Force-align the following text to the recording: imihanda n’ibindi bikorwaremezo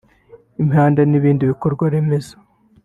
imihanda 0.61 1.01
n’ibindi 1.05 1.43
bikorwaremezo 1.51 2.35